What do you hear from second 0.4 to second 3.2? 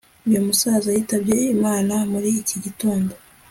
musaza yitabye imana muri iki gitondo